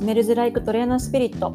[0.00, 1.54] スメルズ・ライク・トレーナー・スピリット。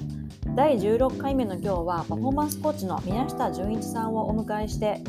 [0.56, 5.02] 第16回目の今日はパフォーマンスコーチの宮下純一さんをお迎えして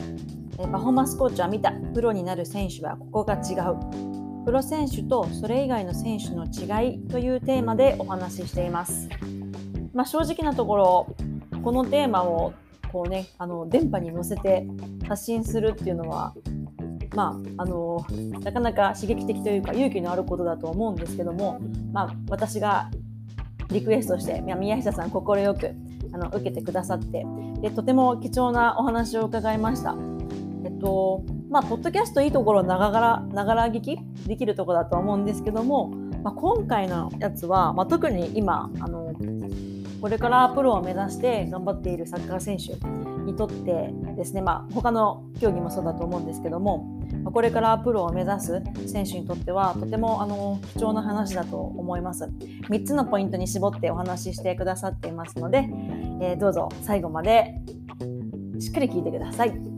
[0.57, 4.45] パフォーマンスコーチは見たプロになる選手はここが違う。
[4.47, 9.11] プロ選手とそれ以外の選手の違いというテーマでお話ししています、
[9.93, 11.17] まあ、正直なところ
[11.63, 12.55] このテーマを
[12.91, 14.67] こうねあの電波に乗せて
[15.07, 16.33] 発信するっていうのは
[17.15, 18.05] まあ、あの
[18.41, 22.91] なかなか刺激的というか勇気のあることだと思うんですけども、まあ、私が
[23.71, 25.23] リクエストして宮下さん快
[25.55, 25.75] く
[26.13, 27.27] あの受けてくださって
[27.61, 29.97] でとても貴重なお話を伺いました。
[30.65, 35.89] えっとまあ、ポッドキャストいいところながらながら聞きできるところだと思うんですけども、
[36.25, 39.15] まあ、今回のやつは、まあ、特に今あの
[40.01, 42.75] これからプロを目指して頑張っているサッカー選手
[43.25, 46.96] にとってですね、まあ、他の競技もそうだと思うんですけども
[47.33, 52.25] これからプロを目指す選手にとってはとてもあの貴重な話だと思います。
[52.25, 55.69] 3つのポイントに絞ってお話ししてくださっていますので、
[56.21, 57.55] えー、どうぞ最後まで
[58.59, 59.77] しっかり聞いてください。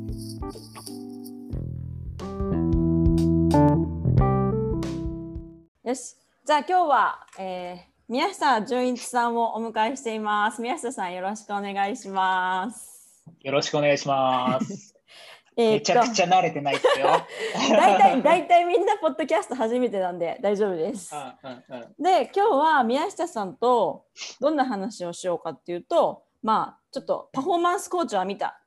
[5.85, 10.61] よし、じゃあ今日は、えー、宮下純一さんをお迎えしています。
[10.61, 13.25] 宮下さんよろしくお願いします。
[13.41, 14.98] よろしくお願いします。
[15.59, 17.09] めちゃくちゃ慣れてないですよ。
[17.77, 21.13] 大体大体みんなポッドキャスト初めてなんで大丈夫です。
[21.99, 24.05] で今日は宮下さんと
[24.41, 28.63] どんな話をしようかっていうとまあちょっとパフォーマンスコーチは見た。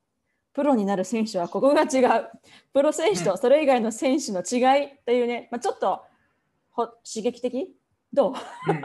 [0.53, 2.29] プロになる選手はここが違う。
[2.73, 6.03] プロ選手とそれ以外の選手の違いというね、まあ、ちょっと
[6.71, 7.73] ほ刺激的？
[8.11, 8.33] どう、
[8.67, 8.83] うんうん、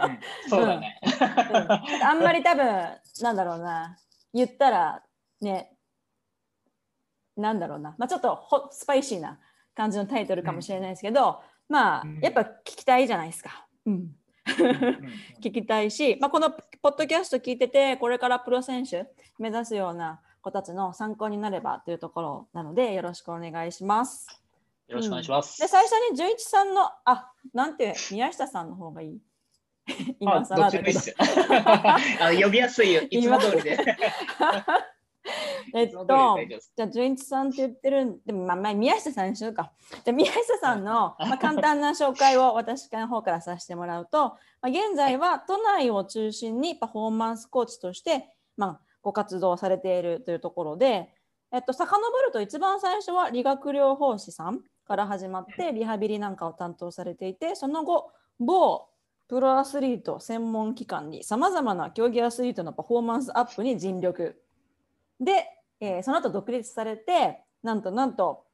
[0.48, 2.64] そうだね、うん、あんまり多分
[3.20, 3.98] なんだろうな。
[4.32, 5.02] 言ったら
[5.40, 5.75] ね
[7.36, 9.38] なんだろうな、まあ、ちょっとホスパイシーな
[9.74, 13.66] 感じのタイトルかもしれないですけど、うん、まあやっぱ聞きたいじゃないですか。
[13.86, 14.10] うん。
[15.42, 19.06] 聞きたいし、まあ、このポッドキャスト聞いててこれからプロ選手
[19.38, 24.40] 目指すような子たちの参考になればというところなのでよろしくお願いします。
[24.88, 25.60] よろしくお願いします。
[25.60, 29.18] うん、で最初に純一さんのあなんて宮下さんの方がいい。
[30.20, 31.00] 今更だけど。
[32.20, 33.02] あ呼びやすいよ。
[33.10, 33.78] いつも通りで。
[35.74, 39.72] えっと、じゃあ、純一さんって言ってるでも、まあ、まあ、宮下さんにしようか。
[40.04, 51.12] じゃ宮下さんの、まあ、簡単な紹介を私の方からさせてもらうと、まあ、現在は都内を中心にパフォーマンスコーチとして、まあ、ご活動されているというところで、
[51.52, 58.88] えっと、遡ると一番最初は理学療法士さんから始まってリハビリなんかを担当されていてその後某
[59.28, 64.40] プロアスリート専門機関にさまざまな競技アスリートのパフォーマンスアップに尽力
[65.20, 65.46] で、
[65.80, 68.44] えー、その後独立されてなんとなんと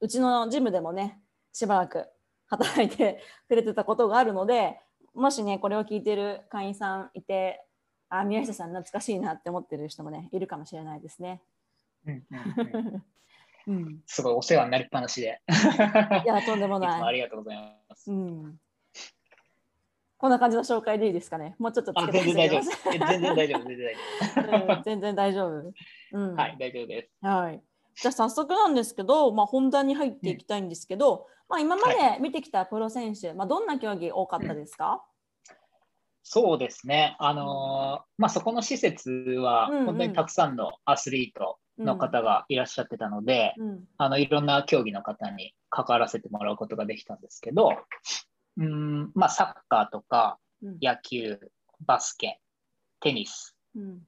[0.00, 1.20] うちのジムでもね
[1.52, 2.06] しばらく
[2.46, 4.78] 働いてくれてたことがあるので
[5.14, 7.64] もしねこれを聞いてる会員さんいて
[8.08, 11.40] あ宮下さん懐かしいなって思ってる人もねいるかもしれないですね。
[12.06, 13.04] うんうん
[13.66, 15.40] うん、すごいお世話になりっぱなしで。
[16.24, 17.00] いやとんでもない。
[17.00, 18.10] いありがとうございます。
[18.10, 18.60] うん
[20.20, 21.56] こんな感じの紹介でいいですかね？
[21.58, 22.62] もうちょっと 全然大丈夫。
[22.90, 23.64] 全然大丈夫。
[23.64, 23.94] 全然
[24.44, 24.82] 大丈夫。
[24.84, 25.72] 全然大丈夫。
[26.12, 27.26] うん、はい、大丈夫です。
[27.26, 27.62] はい。
[27.94, 35.02] じゃあ早速なんですけど、まあ、本題に入っていきたいんですけど、うん、まあ、今まで見てきたプロ選手、はい、まあ、どんな競技多かったですか、
[35.48, 35.50] うん、
[36.22, 47.70] そうですね、あのー、まあ、そこの施設は本当にたくさんのアスリートの方がいらっしゃってたので、うん、あのいろんな競技の方に関わらせてもらうことができたんですけど、
[48.56, 50.38] うんまあ、サッカーとか
[50.82, 51.38] 野球、
[51.86, 52.40] バスケ、
[53.00, 54.00] テニス、うん、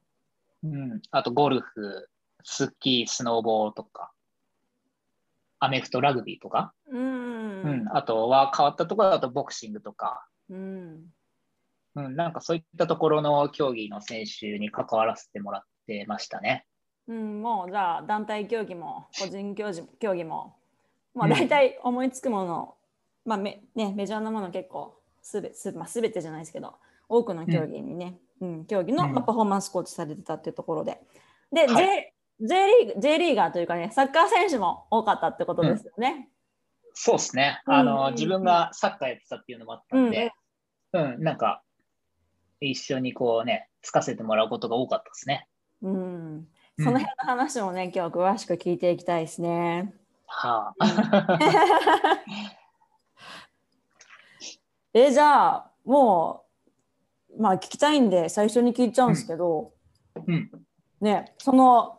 [0.65, 2.09] うん、あとゴルフ、
[2.45, 4.11] スキー、スノーボーとか、
[5.59, 11.07] アメフト、ラグビーとか、うん、うん、あとは変わったところだとボクシングとか、うん、
[11.95, 16.67] うん、なんかそういったところの競技の選手に関わらせてもらってましたね。
[17.09, 20.57] うん、もうじゃあ団体競技も個人競技競技も、
[21.15, 22.82] まあ、大体思いつくもの、うん、
[23.25, 26.75] まあめね、メジャーなもの結構すべす、まあ、全てじゃないですけど
[27.09, 31.01] 多くの競技にね、うん、競技の、まあ、パフォーマンスコーチされてたっていうところで。
[31.53, 36.09] で、はい、J, J, リーグ J リーガーというかね、サッカー選手も多かったってことですよね。
[36.85, 37.61] うん、そうですね。
[37.67, 40.33] あの、うん、自分がサッカーやってたっていうのもあったんで、
[40.93, 41.63] うん、うん、なんか、
[42.61, 45.49] 一緒にこうね、つかせてもらうことが多かったですね。
[45.83, 46.47] うん。
[46.79, 49.95] その辺の話もね、今日詳しく聞いていきたいですね。
[50.27, 52.19] はあ。
[54.95, 56.43] え、じゃあ、もう、
[57.39, 59.73] まあ聞きたいんで最初に聞いちゃうんですけど、
[60.27, 60.51] うん、
[61.01, 61.99] ねその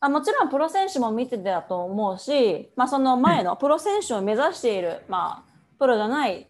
[0.00, 6.48] あもちろんプロ選手も見てたと思うし、まあ、その前のプロ選手を目指している、まあ、プロじゃない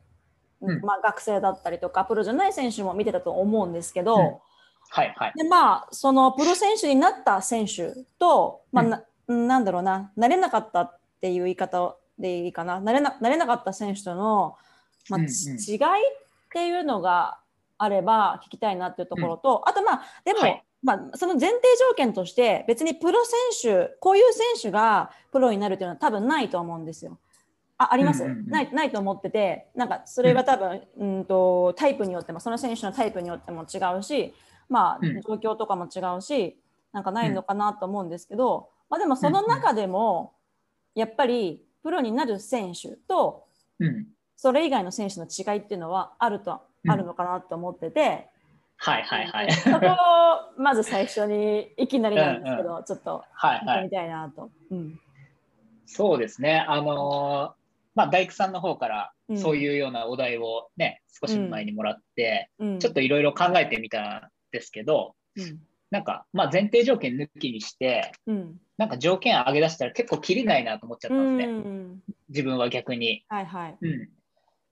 [0.61, 4.23] うん、まあ、学生だったりとかプロじゃない選手も見てたと思うんですけど、うん、
[4.88, 12.81] はいはい、でまあそのプロ選手になった選手と、まあななんだろうななれなかったっていう言い方でいいかな。
[12.81, 14.56] なれななれなかった選手との、
[15.09, 15.81] まあ、うんうん、違いっ
[16.53, 17.39] ていうのが
[17.79, 20.65] あれば聞きたいなっていうところと、あとまあでも、はい。
[20.83, 27.19] まあ、その前提条件として別にプロ選手こういう選手がプロになるというのは多分ないと思うんですよ。
[27.79, 34.35] ああります、うんうんうん、ないないと思っててなんかそれは多分、うん、うんとタイプによってもその選手のタイプによっても違うし、
[34.69, 36.59] まあ、状況とかも違うし
[36.93, 40.35] なんかないのかなと思うんですけど、まあ、でもその中でも
[40.95, 43.45] やっぱりプロになる選手と、
[44.37, 48.29] それ以外の選手の違いっていうのはあると、あるのかなと思ってて。
[48.77, 49.53] はいはいはい。
[49.53, 54.43] そこをまず最初にいきなりなんですけど、うんうん、ちょっと聞いてみたいなと。
[54.43, 55.01] はいはいうん、
[55.87, 56.65] そうですね。
[56.69, 57.65] あのー、
[57.95, 65.61] まあ、大工さんの方からそういうようなお題をね、うん、少し前にもらって、うん、ちょっといろいろ考えてみたんですけど、うん、
[65.91, 72.15] なんか、まあ、前提条件抜きにして、うん、なんか条件上げ出したら結構きりないなと思っちゃったんですね。
[72.29, 73.25] 自分は逆に。
[73.29, 73.77] はいはい。
[73.81, 74.09] うん。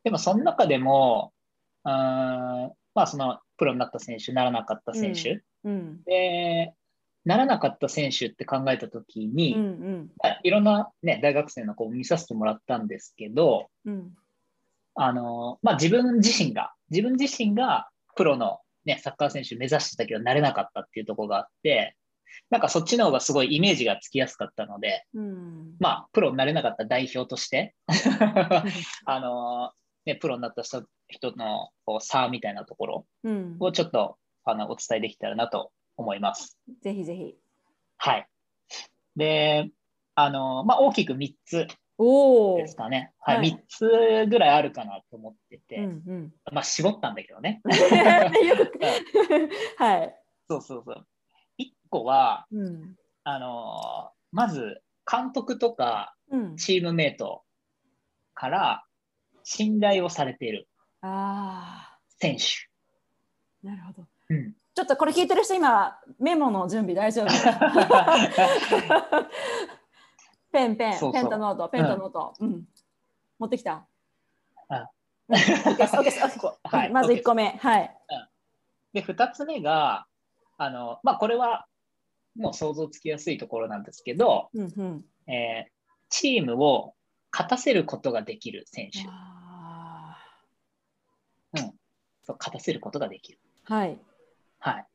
[0.05, 1.33] でも、その中でも、
[1.85, 6.75] うん、まあ、その、プロになった選手、ならなかった選手、うん、で、
[7.25, 10.11] ならなかった選手って考えたときに、うんうん、
[10.43, 14.13] いろんな、ね、大学生の子を見させてもらったんですけど、うん、
[14.95, 21.97] あのまあ、自分自身が、自分自身がプロの、ね、サッカー選手目指してたけど、なれなかったっていうところがあって、
[22.51, 27.75] なんかそっちの方がすごいイメージがつきやすかったので、うん、まあ、プロになれなかった代表として
[29.07, 29.73] あの、
[30.05, 33.07] ね、プロになった人人のこう差みたいなところ
[33.61, 36.59] をちょっと、あのお伝えできたらなと思います。
[36.83, 37.37] ぜひぜひ。
[37.97, 38.27] はい。
[39.15, 39.71] で、
[40.17, 41.69] あの、まあ、大きく3つで
[42.67, 43.13] すかね。
[43.21, 47.61] はい、はい、3つぐらいあるかなと思ってて、うんうん、まあ、絞ったんだけどね。
[49.79, 50.19] はい。
[50.49, 51.07] そうそうそう。
[51.59, 56.15] 1個は、うん、あの、まず、監督とか
[56.57, 57.43] チームメイト
[58.35, 58.85] から
[59.45, 60.69] 信頼をされている
[62.19, 62.69] 選手。
[63.67, 64.07] なるほど。
[64.31, 67.29] うん、ちょっとこれ聞いてる人今メモの準備大丈夫？
[70.53, 72.69] ペンペンペンとノートペンとノート、うん、うん、
[73.39, 73.87] 持ってきた？
[74.69, 74.91] あ、
[75.29, 77.51] うん、はい、まず1個目。
[77.61, 77.97] はい、
[78.93, 80.07] で2つ目が
[80.59, 81.67] あのまあこれは
[82.37, 85.05] もう想像つきやすいところなんですけど、うんうん。
[85.27, 85.73] えー、
[86.09, 86.95] チームを
[87.33, 89.01] 勝たせることができる選手。
[91.55, 91.73] うん、
[92.25, 93.39] そう勝たせることができる。
[93.65, 93.99] はい。
[94.59, 94.87] はい。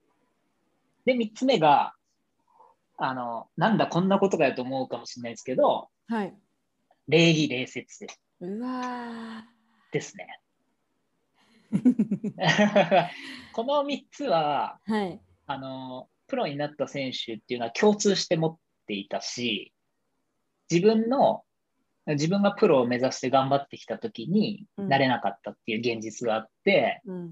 [1.05, 1.93] で、3つ目が、
[2.97, 6.33] あの、なんだこんなことかやと思うかもしれないですけど、はい。
[7.07, 8.21] 礼儀礼節です。
[8.41, 9.45] うわ
[9.91, 10.41] ですね。
[13.53, 19.73] この3つは、はい、あの、プロになった選手っていうのは共通して持っていたし、
[20.69, 21.43] 自分の、
[22.07, 27.31] 自分がプロを目指して頑張ってきた時になれなかったっていう現実があって、うん、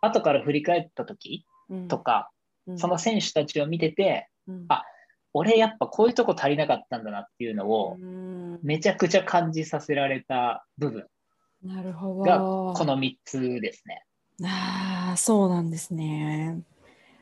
[0.00, 1.44] 後から振り返った時
[1.88, 2.30] とか、
[2.66, 4.84] うん、その選手たちを見てて、うん、あ
[5.34, 7.96] 俺やっぱこういうとこ足りなかったんだなっていうのを
[8.62, 11.06] めちゃくちゃ感じさせられた部分
[11.64, 14.04] がこの3つですね。
[14.44, 16.60] ああそうなんですね。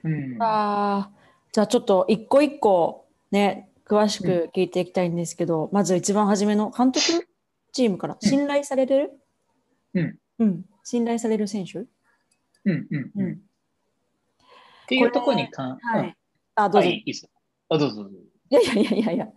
[0.05, 1.11] うん、あ
[1.53, 7.29] じゃあちょっと一個一個ね詳しく聞いていきたいんですけど、うん、まず一番初めの監督
[7.73, 9.13] チームから信頼されてる、
[9.95, 11.79] うん、うん、信頼される選手？
[11.79, 11.89] うん
[12.65, 13.33] うんうん。
[13.33, 13.37] っ
[14.89, 16.17] ていうところにかはい。
[16.57, 16.89] あ、どうぞ。
[16.89, 17.29] はい、いいです
[17.69, 18.09] あ、どうぞ。
[18.51, 19.29] いやいやいやいや。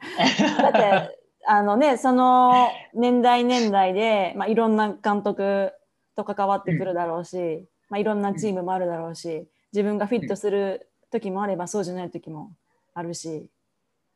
[0.62, 5.72] だって、あのね、その年代年代で、まあ、いろんな監督
[6.16, 12.52] と関わってくるだろうし、うん、まあ、いろんなチームもあるだろうし、自分がフィットする時もあれば、そうじゃない時も
[12.94, 13.48] あるし、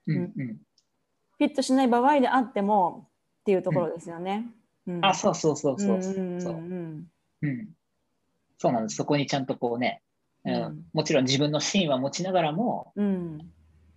[0.07, 0.57] うん、うん、
[1.37, 3.09] フィットしない場合であっても
[3.41, 4.45] っていうところですよね。
[4.87, 6.01] うん、あ、そうそうそうそう。
[6.01, 6.53] そう。
[6.53, 7.69] うん。
[8.57, 8.95] そうなんです。
[8.95, 10.01] そこにちゃんとこうね、
[10.45, 13.39] うん、うん、もちろん自分の芯は持ちながらも、うん、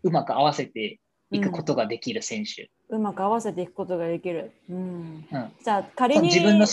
[0.02, 2.70] うまく合わせていくことができる選手。
[2.88, 4.52] うまく合わせていくことができる。
[4.70, 5.26] うん、
[5.62, 6.66] じゃあ仮に自分の、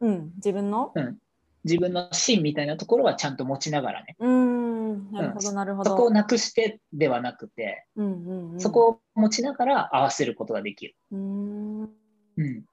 [0.00, 1.18] うん、自分の、うん、
[1.66, 4.16] 自分の芯みたいなところはちゃんと持ちながらね。
[4.20, 5.90] うん、なるほど、なるほど。
[5.90, 10.94] そこをなくしてではなくて、うんうんうん、そこを持ちながら合わせることができる。
[11.12, 11.82] うん。
[11.82, 12.64] うん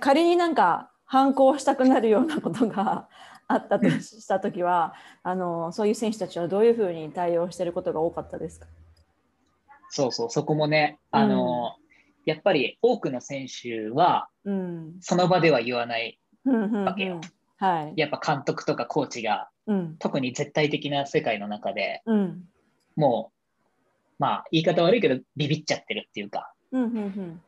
[0.00, 3.08] 仮になんか反抗したくなるようなことが
[3.46, 8.66] あったとした時はあのそういう選手たちはどういうふうに対応していることが多かったですか？
[9.90, 11.81] そうそうそこもねあの、うん、
[12.24, 14.28] やっぱり多くの選手は、
[15.00, 16.18] その場では言わない。
[16.44, 17.20] わけよ。
[17.58, 22.42] はい、やっぱ監督とかコーチが、うん、特に絶対的な世界の中で、うん、
[22.96, 23.72] もう、
[24.18, 27.40] まあ、言い方悪いけど、ビビっちゃってるっていうか、うん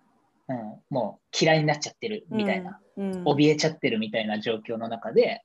[0.90, 5.43] もう嫌いになっちゃってるみたいな、うん、怯えちゃってるみたいな状況の中で、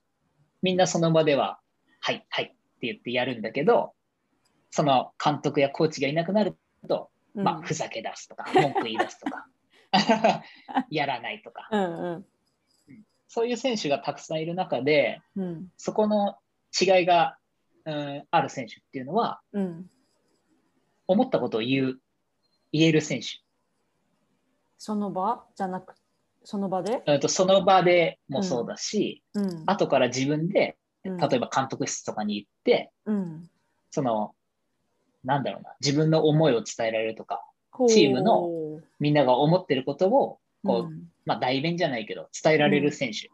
[0.62, 1.59] みんなその場では、
[2.01, 3.93] はい、はいって言ってやるんだけど、
[4.71, 6.57] その監督やコーチがいなくなる
[6.88, 9.48] と、まあ、ふざけ出すとか、文句言い出すとか、
[10.89, 12.25] やらないとか、うんうん、
[13.27, 16.38] そういう選手がたくさんいる中で、うん、そこの
[16.79, 17.38] 違いが、
[17.86, 19.89] うん、ある選手っていうのは、うん、
[21.07, 22.00] 思ったことを言う、
[22.71, 23.27] 言える選手。
[24.77, 25.45] その場？
[25.55, 25.93] じゃなく
[26.43, 32.91] その場で、とその場でもそうだし、うん、後から自分で、例えば監督室とかに行って、
[33.91, 34.33] その
[35.23, 37.43] なんだろうな、自分の思いを伝えられるとか、
[37.88, 43.29] チームのみんなが思ってることを、こう、うん、まあ、代弁じゃないけど、伝えられる選手。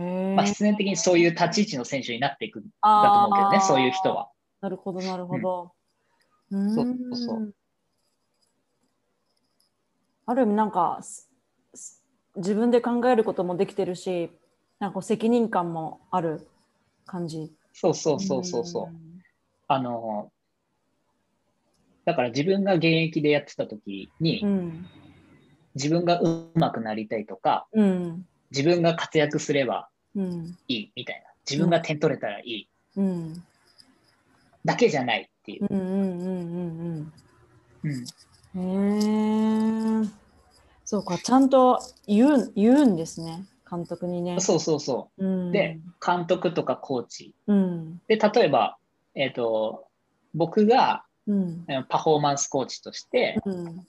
[0.00, 2.68] うん、まあ、必然的にそういう立ち位置の選手になっていくんだ
[3.12, 4.30] と思うけどね、そういう人は。
[4.60, 5.72] なるほど、なるほど。
[6.50, 7.54] うん、そうそう。
[10.26, 11.00] ある意味、なんか、
[12.36, 14.30] 自分で考えることもできてるし、
[14.78, 16.46] なんか責任感もある
[17.06, 17.52] 感じ。
[17.72, 18.88] そうそうそうそうそう。
[19.68, 20.30] あの、
[22.06, 24.86] だから自分が現役でやってた時に、うん、
[25.74, 33.42] 自分がうまくなりたいとか、うん、自分が活躍すればいいみたいな、自分が点取れたらいい、うん、
[34.64, 35.64] だけじゃないっていう。
[38.54, 40.08] へえ。
[40.84, 44.38] そうか、ちゃんと言う言うんですね、監督にね。
[44.38, 45.26] そうそうそう。
[45.26, 47.34] うん、で、監督とかコーチ。
[47.48, 48.78] うん、で、例えば、
[49.16, 49.88] えっ、ー、と、
[50.34, 53.86] 僕がうん、パフォーマンスコーチとして、うん、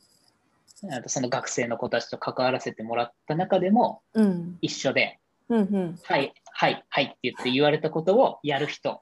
[1.08, 9.02] その学生の子たちと関わらせてもらった中でも、うん、一緒で、うんうん、はい、はい、はいって言って言われたことをやる人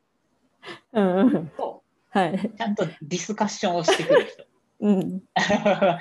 [0.93, 1.51] と、うん。
[2.11, 4.45] はい、ちゃんとディスカッションをしてくる人。
[4.81, 5.21] うん、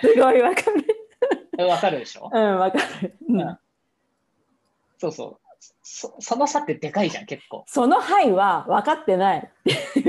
[0.00, 1.68] すごいわかる。
[1.68, 2.30] わかるでしょ？
[2.32, 3.58] うん、わかる、うん。
[4.98, 5.43] そうそう。
[5.82, 7.64] そその差ってでかいじゃん結構。
[7.66, 9.50] その範囲は分かってない。
[9.94, 10.00] そ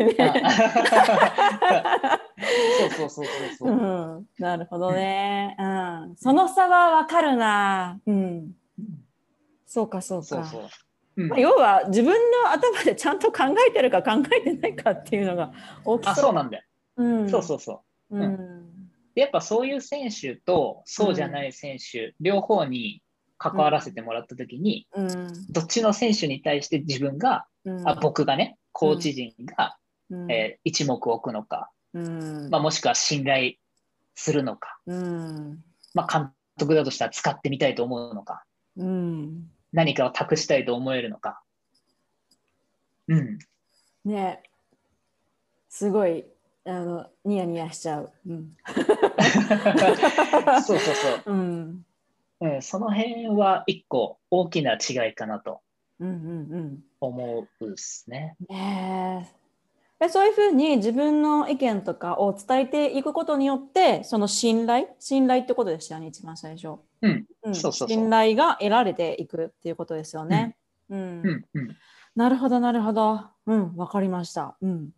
[2.88, 3.26] うそうそうそう
[3.58, 8.00] そう、うん、なるほどね、うん、その差は分かるな。
[8.06, 8.56] うん。
[9.66, 10.26] そうかそうか。
[10.26, 10.70] そうそう。
[11.18, 11.30] うん。
[11.30, 15.52] まあ、要は自分の頭でちゃんと考えてるか考えてないかっていうのが
[15.84, 16.14] 大きそう。
[16.14, 16.64] あそうなんだよ、
[16.98, 18.66] うん、そうそうそう、うん、うん、
[19.16, 23.02] やっぱそういう選手とそうじゃない選手、両方に
[23.38, 29.78] 関わらせてもらった時に、うん、どっちの選手に対して自分が、うん、あ僕がねコーチ陣が、
[30.10, 33.54] うん、えー、一目置くのか、まあ、もしくは信頼
[34.16, 34.80] するのか、
[35.94, 38.44] まあ、監督だとしたら使ってみたいと思うのか、
[39.74, 41.42] 何かを託したいと思えるのか。
[43.08, 43.40] うん、
[44.06, 44.42] ね。
[45.70, 46.26] すごい
[46.66, 48.12] あのニヤニヤしちゃう。
[48.28, 48.56] うん、
[50.66, 51.34] そうそうそう。
[51.34, 51.85] うん
[52.42, 55.62] うん、その辺は一個大きな違いかなと
[57.00, 58.36] 思うですね。
[58.50, 59.26] うんうんうん、
[60.02, 64.88] えそういうふうに自分の意見とかを伝えていくことによってその信頼？
[65.00, 66.80] 信頼ってことでしたね一番最初。
[67.02, 70.58] うん、うん、そうそう信頼が得られていくっていうことですよね。
[70.90, 71.78] うん、うんうん、
[72.16, 73.22] なるほどなるほど。
[73.46, 74.58] うんわかりました。
[74.62, 74.90] うん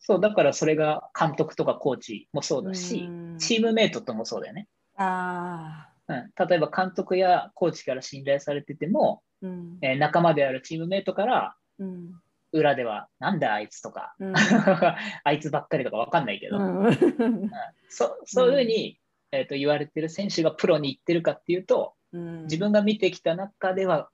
[0.00, 4.68] そうだからそれが監督とかコーチもそうだし、チームメイトともそうだよね。
[4.96, 5.87] ああ。
[6.08, 12.12] うん、例えば監督やコーチから信頼されてても、うん、えー、仲間であるチームメイトから、うん、
[12.52, 14.34] 裏ではなんだあいつとか、うん、
[15.24, 17.50] あいつばっかりとか分かんないけど、うん。
[17.88, 18.98] そそういうふうに、
[19.32, 24.08] えーと、言われてる選手がプロに行ってるかっていうと、自分が見てきた中では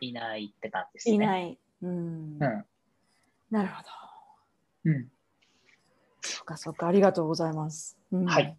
[0.00, 1.14] いないって感じですね。
[1.16, 1.58] いない。
[1.82, 2.38] うん。
[2.38, 3.88] なるほど。
[4.84, 5.10] うん、
[6.20, 6.86] そっかそっか。
[6.86, 7.98] ありがとうございます。
[8.12, 8.56] はい。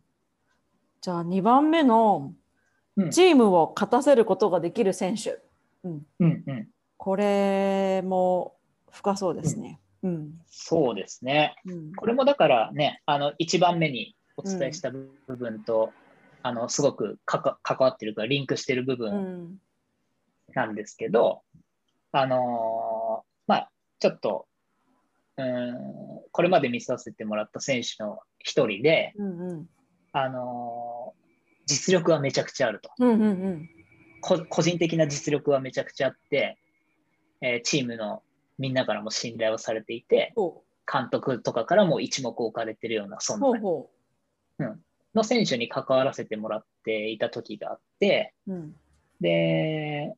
[1.00, 2.34] じゃあ2番目の
[3.12, 5.40] チームを勝たせることができる選手、
[5.84, 6.06] うん。
[6.20, 6.68] うんうん、
[6.98, 8.56] これも
[8.92, 9.80] 深そうですね。
[10.04, 15.92] うん、うん、そうですね、うん、これもだからねあの1番目にお伝えした部分と、
[16.42, 19.60] あのすごく関わってるからリンクしてる部分
[20.54, 21.44] なんですけど、
[22.12, 24.48] あのー、まあちょっと
[25.38, 29.70] うんこれまで見させてもらった選手の一人で、うんうん、
[30.14, 31.14] あの
[31.72, 33.70] 実力はめちゃくちゃあると、うんうんうん。
[34.22, 36.58] 個人的な実力はめちゃくちゃあって、
[37.40, 38.22] えー、チームの
[38.60, 40.34] みんなからも信頼をされていて、
[40.92, 43.40] 監督とかからも一目置かれてるような存在。
[43.40, 43.90] ほうほ
[44.60, 44.64] う。
[44.64, 44.80] うん、
[45.16, 48.76] の選手に関わらせてもらっていた時があって、うん、
[49.22, 50.14] で、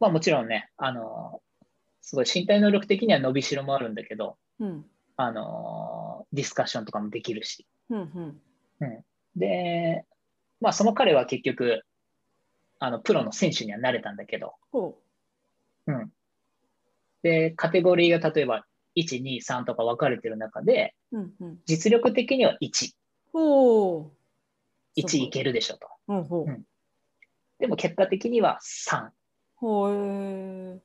[0.00, 1.42] まあもちろんね、あの、
[2.00, 4.86] すごい身体能力的には伸びしろもあるんだけど、うん、
[5.16, 7.66] あの、ディスカッションとかもできるし。
[7.90, 8.40] うんうん。
[8.80, 9.04] うん、
[9.36, 10.04] で、
[10.60, 11.82] まあその彼は結局、
[12.78, 14.54] あのプロの選手にはなれたんだけど、
[15.86, 16.12] うん、
[17.22, 18.64] で、カテゴリーが例えば
[18.96, 22.92] 1、2、3とか分かれてる中で、うんうん、実力的には1。
[23.32, 24.12] ほ
[24.96, 25.88] 1いけるでしょと。
[26.08, 26.64] うんうん、
[27.58, 28.58] でも結果的には
[28.88, 29.08] 3。
[29.56, 30.80] ほえ、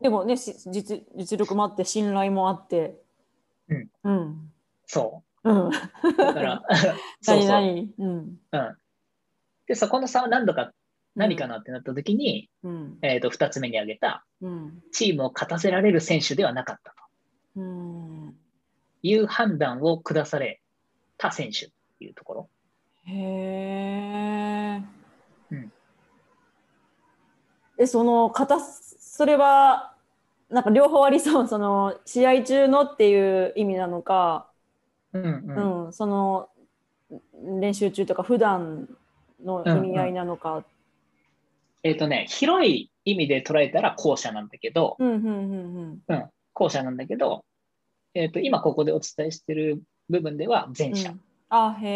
[0.00, 0.72] でもね実、
[1.16, 3.00] 実力もあって、信頼もあって。
[3.68, 3.88] うん。
[4.04, 4.52] うん、
[4.86, 5.50] そう。
[5.50, 6.62] うん、だから、
[7.20, 7.62] そうそう。
[7.98, 8.76] うん、うん。
[9.72, 10.70] で、そこの差は何度か
[11.16, 16.96] 何かなってなった時に、うん、えーと、2つ目に挙げた、うん、チームを勝たせられる選手ではなかったと、
[17.56, 18.34] うん、
[19.02, 20.60] いう判断を下され
[21.16, 22.48] た選手っていうところ。
[23.04, 23.14] へ
[24.78, 24.82] え。
[25.52, 25.72] うん、
[27.78, 29.94] えその勝たそれは
[30.50, 34.50] なんか両方ありそうその試合中のっていう意味なのか、
[35.14, 35.84] うんうん。
[35.86, 36.50] うん、その
[37.42, 38.86] 練習中とか普段
[39.44, 40.64] の意味合いなのか
[41.82, 47.44] えっ、ー、とね、広い意味で捉えたら後者なんだけど、うん、うん、後者なんだけど、
[48.14, 51.10] えっ、ー、と、今ここでお伝えしてる部分では前者。
[51.10, 51.88] うん、あ、へ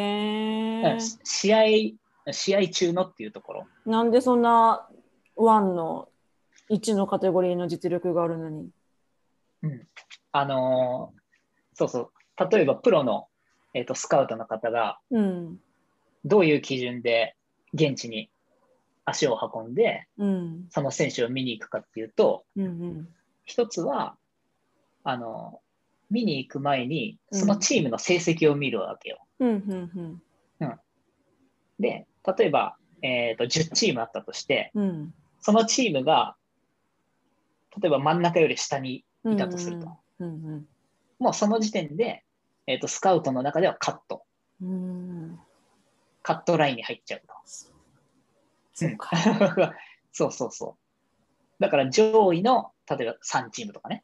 [0.96, 0.98] え。
[1.22, 3.66] 試合、試合中のっていうところ。
[3.84, 4.88] なんでそんな
[5.36, 6.08] 1の
[6.70, 8.70] 1のカテゴリーの実力があるのに？
[9.62, 9.86] うん。
[10.32, 11.20] あのー、
[11.74, 12.10] そうそう。
[12.50, 13.28] 例えばプロの、
[13.72, 15.58] えーと、スカウトの方が、うん、
[16.24, 17.35] どういう基準で
[17.76, 18.30] 現地に
[19.04, 23.08] 足を運んで、うん、その選手を見に行くかっていうと、うんうん、
[23.44, 24.16] 一つは
[25.04, 25.60] あの
[26.10, 29.18] 見に行く前にそのチームの成績を見るわけよ。
[31.78, 32.06] で
[32.38, 36.34] 例えば、えーと、10チームあったとして、うん、そのチームが
[37.80, 40.66] 例えば真ん中より下にいたとすると、うんうん、
[41.18, 42.24] もうその時点で、
[42.66, 44.22] えーと、スカウトの中ではカット、
[46.26, 47.34] カットラインに入っちゃうと。
[48.74, 49.10] そうか。
[50.10, 51.62] そうそうそう。
[51.62, 54.02] だから上位の、例えば3チームとかね。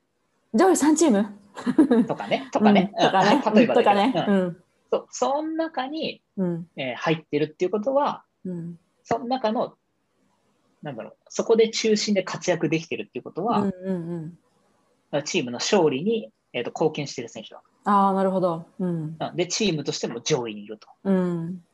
[0.55, 2.05] 上位3チーム？
[2.07, 2.49] とかね。
[2.55, 2.93] とかね。
[2.97, 3.43] うん、とかね。
[3.57, 4.15] 例えばとかね。
[4.29, 4.63] うん。
[4.89, 9.75] そその中に、うんえー、入ってるっていうことは、うん、その中の、
[10.83, 14.39] なんだろう、そこで中心で活躍できてるっていうことは、うんうん
[15.11, 17.63] うん、チームの勝利に、えーと、貢献してる選手だ。
[17.85, 19.19] ああ、なるほど、うん。
[19.35, 20.89] で、チームとしても上位にいると。
[21.03, 21.65] うん、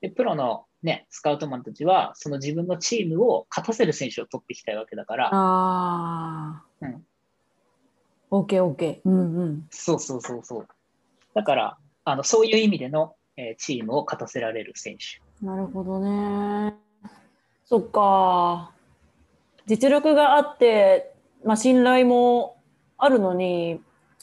[0.00, 5.30] で、プロのね、スカウトマンたちは、その自分のチームを勝たせる選手を取っていきたいわけだから。
[5.32, 6.64] ああ。
[6.80, 7.06] うん。
[8.30, 9.00] OKOK、OK。
[9.04, 9.66] うんうん。
[9.70, 10.68] そうそうそうそう。
[11.34, 15.44] だから、あのそういう意味での、えー、チームを勝たせられる選手。
[15.44, 16.74] なるほどね。
[17.64, 18.72] そっか。
[19.66, 21.12] 実力があって、
[21.44, 22.56] まあ、信頼も
[22.96, 23.80] あるのに、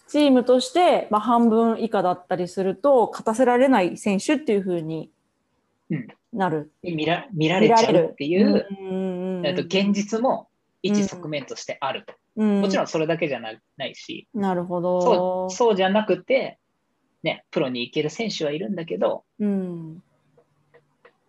[0.07, 5.11] チームとして、まあ、半分以下だったりすると、勝たせられない選手っていうふうに
[6.33, 6.71] なる。
[6.83, 8.67] 見ら見られちゃうっていう、
[9.45, 10.49] えっと、現実も
[10.81, 12.13] 一側面としてあると。
[12.41, 16.59] もちろんそれだけじゃないし、なるほどそうそうじゃなくて、
[17.23, 20.03] ね、プロに行ける選手はいるんだけど、うん、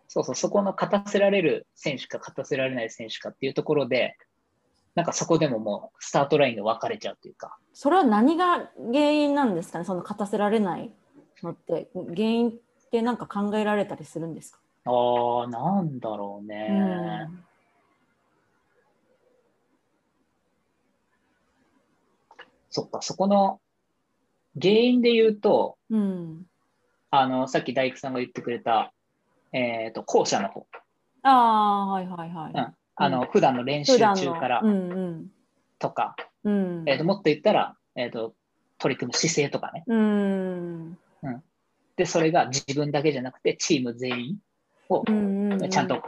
[0.08, 4.16] そうそう、そこの勝たせられる選手か勝たせられない選手かっていうところで、
[4.96, 7.56] なんかそこでももうスタートラインが分かれちゃうというか。
[7.72, 10.90] それは何が原因なんですかね、その勝たせられない
[11.42, 11.88] のって。
[11.94, 12.58] 原因
[12.96, 14.58] って何か考えられたりするんですか？
[14.86, 17.26] ああ、なんだろうね。
[17.28, 17.44] うん、
[22.70, 23.60] そっか、そこの
[24.60, 26.46] 原因で言うと、うん、
[27.10, 28.92] あの、さっき大工さんが言ってくれた、
[29.52, 30.66] えっ、ー、と、校舎の方。
[31.22, 32.52] ああ、はいはいはい。
[32.54, 32.74] うん。
[32.94, 34.62] あの、うん、普段の練習中から
[35.78, 38.34] とか、うん、えっ、ー、と、もっと言ったら、えっ、ー、と、
[38.78, 39.84] 取り組む姿勢とかね。
[39.86, 40.98] うん。
[41.22, 41.42] うん。
[41.96, 44.38] で、それが自分だけじゃなくて、チーム全員
[44.88, 46.02] をちゃんと,、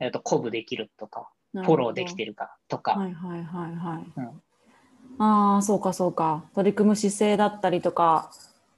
[0.00, 2.92] えー、と鼓舞できるとか、フォローできてるかとか。
[2.92, 4.12] はいはいはいはい。
[4.16, 6.44] うん、ああ、そうかそうか。
[6.54, 8.30] 取り組む姿勢だったりとか、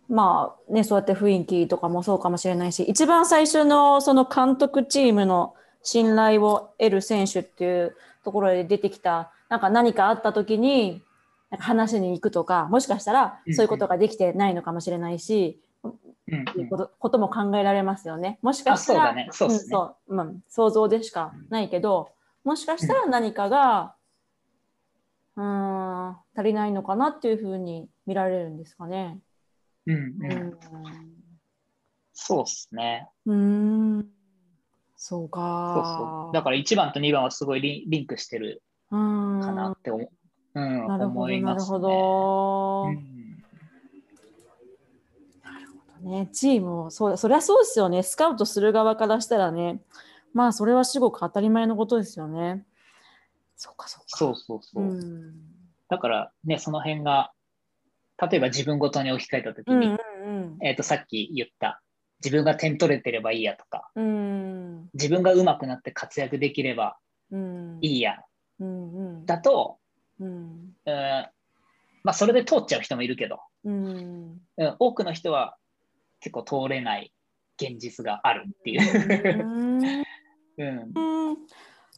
[0.08, 11.02] まあね、そうやって雰囲気とかもそうかもしれないし、一番最初のその監督チームの信頼を得る選手っていうところで出てきた、なんか何かあった時に、
[11.50, 15.60] なんか話に行くとか、もしかしたらそういうことができてないのかもしれないし、
[16.30, 18.38] いうことことも考えられますよね。
[18.42, 19.56] もしかしたら、ねそう、ね
[20.08, 22.10] うんまあ、想像でしかないけど、
[22.44, 23.94] もしかしたら何かが、
[25.36, 29.18] うん、足りないのかなっていうふうに見られるんですかね。
[29.86, 30.58] うん、うん、
[32.12, 33.08] そうっすね。
[33.26, 34.08] うん。
[34.96, 36.34] そうかそうそう。
[36.34, 40.10] だから1番と2番はすごいリリンクしてるかなって思,、
[40.54, 42.84] うん、なるほど、ね、なるほど。
[42.88, 43.17] うん、なるほど
[45.98, 46.28] ね。
[46.32, 48.02] チームを、そうそりゃそうですよね。
[48.02, 49.80] スカウトする側からしたらね。
[50.34, 52.64] まあ、それは至極当たり前のことですよね。
[53.56, 54.16] そうか、そうか。
[54.16, 54.84] そうそうそう。
[54.84, 55.34] うん、
[55.88, 57.32] だからね、その辺が、
[58.20, 61.82] 例えば自分ごとに置き換えたときに、うんうんうん、えと、さっき言った、
[62.24, 66.98] 自分が点取れてればいいやとか、うん、自分が上手くなって活躍できれば
[67.80, 68.16] いいや、
[68.58, 69.78] うんうん、だと、
[70.18, 71.28] うん、えー、
[72.02, 74.40] まあ、それで通っちゃう人もいるけど、うん、
[74.78, 75.56] 多くの人は
[76.20, 77.12] 結構通れない
[77.60, 80.04] 現実があるっていう。
[80.58, 81.36] うん、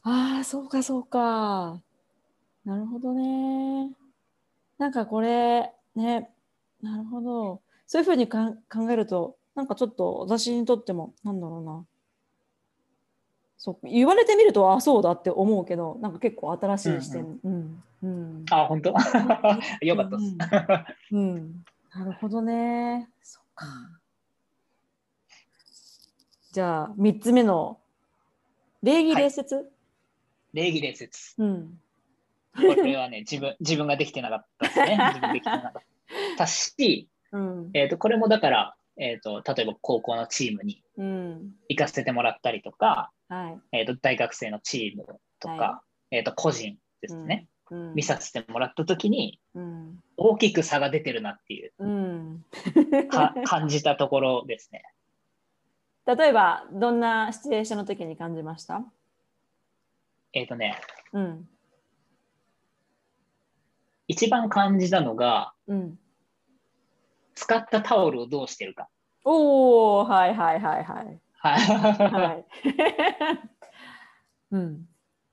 [0.03, 1.81] ああそうかそうか。
[2.65, 3.91] なるほどね。
[4.77, 6.29] なんかこれね
[6.81, 11.85] なるほどそういうふうにか考えるとなんかちょっと私にとってもなんだろうな
[13.57, 17.39] そう言われてみるとあそうだって思うけどなんか結構新しい視点。
[17.43, 18.89] うんうん、あ本当？
[19.85, 20.35] よかったです、
[21.11, 21.63] うん、うん。
[21.93, 23.07] なるほどね。
[23.21, 23.67] そっか。
[26.51, 27.79] じゃあ3つ目の
[28.83, 29.65] 礼儀礼節、はい、
[30.53, 31.35] 礼儀礼節。
[31.37, 31.79] うん。
[32.53, 34.97] これはね、自分自分ができてなかったですね。
[35.15, 35.73] 自分できてなかっ
[36.37, 36.47] た。
[36.47, 40.83] し、うん、えーと、これもだから、えーと、例えば高校のチームに
[41.69, 45.05] 行かせてもらったりとか、うん、えーと、大学生のチーム
[45.39, 49.39] とか、はい、えー、と個人ですね、うん、見させてもらった時に、
[50.17, 51.71] 大きく差が出てるなっていう、
[53.45, 54.83] 感じたところですね。
[56.15, 58.83] 例えばどんなシチュエーションの時に感じました？
[60.33, 60.79] えっ、ー、とね、
[61.13, 61.47] うん、
[64.07, 65.99] 一番感じたのが、うん、
[67.35, 68.87] 使ったタオルをどうしてるか。
[69.23, 71.19] おおはいはいはいはい。
[71.43, 72.45] はい。
[74.51, 74.87] うん、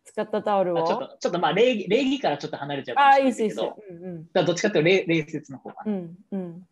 [0.04, 0.86] 使ったタオルを？
[0.86, 6.68] ちょっとちょっとまあ礼儀礼儀からちょっと離れちゃうかもしれないけど、うんうん、どっちかというと礼礼節の方が、うんうんうん、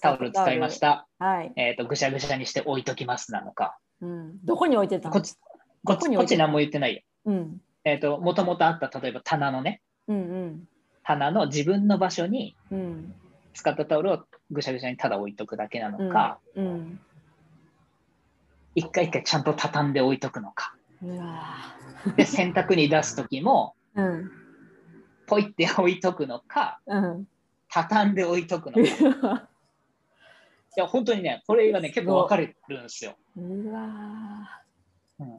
[0.00, 1.06] タオル使いました。
[1.18, 1.52] はい。
[1.56, 3.78] えっ、ー、と、ぐしゃぐしゃにして置いときますなのか。
[4.00, 4.44] うん。
[4.44, 5.12] どこに置いてたの？
[5.12, 5.34] こっち、
[5.84, 7.02] こっち、こっち何も言ってないよ。
[7.26, 7.60] うん。
[7.84, 10.68] えっ、ー、と、もともとあった、例えば棚のね、うんうん。
[11.02, 13.14] 棚の自分の場所に、うん。
[13.54, 16.66] 使ったタオルをぐしゃぐしゃにただ置いとくだけなのか、うん。
[16.66, 17.00] うん、
[18.74, 20.74] 一回一回ちゃんと畳んで置いとくのか。
[21.02, 21.54] うわ
[22.16, 24.30] で、洗濯に出す時も、うん。
[25.26, 27.28] ポイって置いとくのか、うん。
[27.68, 28.84] 畳んで置いとくの
[29.22, 29.48] か。
[30.76, 33.16] いや、本当にね、これがね、結構分かれるんですよ。
[33.36, 34.62] うわ
[35.18, 35.38] うん、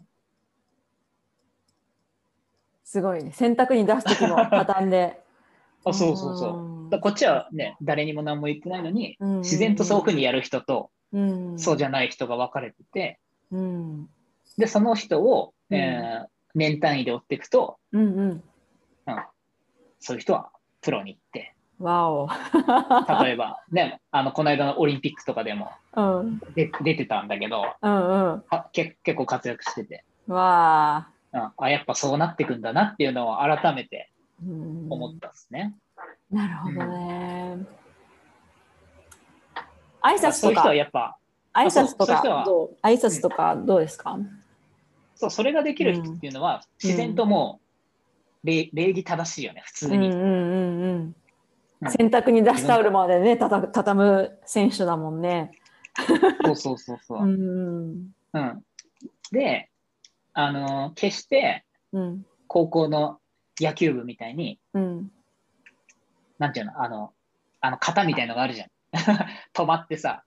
[2.84, 3.32] すごいね。
[3.32, 5.21] 洗濯に出す時も畳んで。
[5.86, 7.00] あそうそうそう。
[7.00, 9.28] こっちはね、誰にも何も言ってないのに、うん。
[9.28, 13.19] うんうん、自然とそういうふうにやる人と、うん、そうじゃない人が分かれてて、
[13.52, 14.10] うん、
[14.58, 18.43] で、その人を、えー、年単位で追っていくと、うんうん、うん、
[20.00, 22.30] そういう人はプロに行って、わお。
[23.24, 30.04] 例えば、ね、あのこの間のオリンピックとかでも、うん、で出てたんだけど、うんうん、け結構活躍してて。
[30.28, 34.12] わあ、あやっぱそうなっていくんだなっていうのを改めて
[34.42, 35.76] 思ったっすね。
[36.32, 37.58] なるほどね。
[40.02, 40.34] 挨拶とか。
[40.34, 41.18] そういう人はやっぱ
[41.54, 42.78] 挨拶とかどう？
[42.82, 44.18] 挨拶とかどうですか、
[45.16, 47.60] そうそれができる人っていうのは、自然とも
[48.44, 50.10] う礼礼儀正しいよね普通に。
[50.10, 51.16] うんうんうんうん
[51.86, 55.52] 洗濯に出すタオルまでねたた畳む選手だもんね。
[56.46, 57.24] そうそうそうそう。
[57.24, 58.63] うん、うん、
[59.32, 59.70] で
[60.34, 61.63] あの決して、
[62.48, 63.20] 高校の
[63.60, 65.12] 野球部みたいに、うん、
[66.38, 67.12] なんていうのあの
[67.62, 68.70] あの型みたいのがあるじゃん。
[69.54, 70.24] 止まってさ、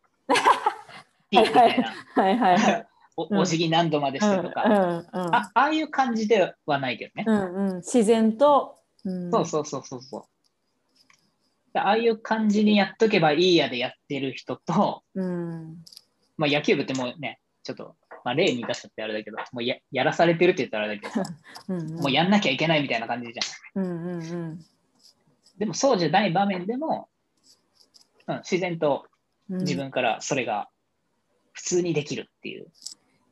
[1.31, 1.95] ピッみたいな。
[2.15, 2.87] はいはいはい。
[3.17, 7.25] おお辞儀何度までしてとか、うんうんうん、あああいう感じではないけどね。
[7.27, 10.23] うんうん、自然と、そうそうそうそうそう。
[11.79, 15.77] ああいう感じにやっとけばいいやでやってる人と、うん、
[16.37, 21.25] まあ野球部ってもうね、ちょっと、まあ、例に出しちゃってあれだけど、もうややらされてるって言ったらあれだけど
[21.75, 23.83] うん、もうやんなきゃいけないみたいな感じじゃん。
[23.83, 24.65] うんうんうん、
[25.59, 27.09] でもそうじゃない場面でも、
[28.27, 29.07] うん、自然と
[29.49, 30.69] 自分からそれが
[31.53, 32.69] 普通にできるっていう。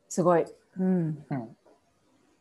[0.09, 0.45] すごい。
[0.79, 1.57] うん、うん、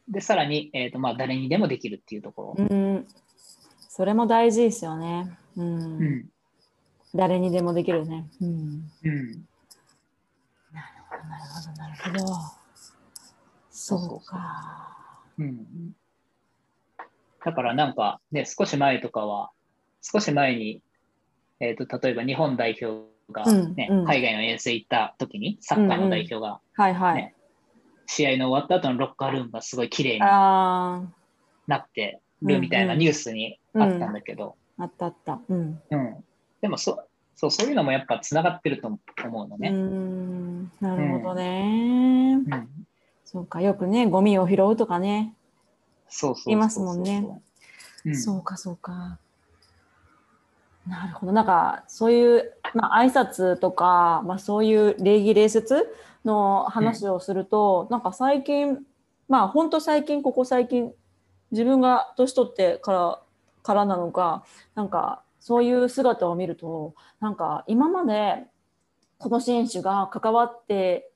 [0.10, 2.66] で、さらに、えーとまあ、誰にでもできるっていうところ。
[2.66, 3.08] うん、
[3.90, 5.38] それも大事ですよね。
[5.58, 6.30] うん、
[7.16, 8.30] 誰にでもできるね。
[8.40, 8.92] うん。
[9.04, 9.32] うん、
[10.72, 12.58] なるほど、なるほど、なるほど。
[13.72, 15.24] そうか。
[15.40, 15.96] うん。
[17.44, 19.50] だからなんかね、少し前とかは、
[20.02, 20.82] 少し前に、
[21.60, 27.34] えっ、ー、と、例えば日本代表がね、うんうん、海外の遠征行った時に、サッカーの代表が、ね、はいはい、
[28.06, 31.08] 試合の終わった後のロッカールームがすごい綺麗にな
[31.72, 34.56] ってるみたいなニュースにあったんだけど。
[34.78, 35.40] あったあった。
[35.50, 35.82] うん。
[35.90, 36.24] うん、
[36.62, 37.04] でもそ
[37.36, 39.00] そう、そういうのもやっぱつながってると思
[39.46, 39.70] うのね。
[39.70, 42.70] うんなるほどね、うん。
[43.26, 45.36] そうか、よくね、ゴミを拾うとかね。
[46.10, 47.28] そうそういますもんね。
[48.06, 49.20] うん、そうか、そうか。
[50.88, 51.32] なるほど。
[51.32, 55.86] なんか、そういう、まあ、挨拶とか、まあ、そういう礼儀礼節
[56.26, 58.80] の話をすると、うん、なんか最近、
[59.28, 60.92] まあ、本当最近、ここ最近、
[61.52, 63.22] 自分が年取ってから
[63.68, 68.46] からなのか、なんか、そういう姿を見ると、なんか、今まで、
[69.20, 71.12] この選手が関わって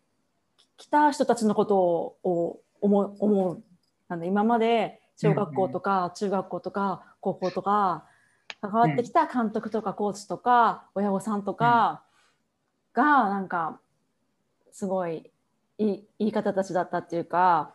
[0.78, 3.64] きた人たちのことを思う、思う。
[4.10, 8.06] なんで今まで小学校とか中学校とか高校とか
[8.60, 12.04] 関わってきた監督とかコーチとか親御さんとか
[12.94, 13.80] がなんか
[14.72, 15.32] すごい
[15.78, 17.74] いい言い方たちだったっていうか、